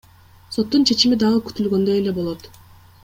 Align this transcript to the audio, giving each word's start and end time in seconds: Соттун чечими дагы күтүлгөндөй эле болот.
Соттун 0.55 0.87
чечими 0.91 1.19
дагы 1.25 1.43
күтүлгөндөй 1.49 2.01
эле 2.01 2.15
болот. 2.17 2.51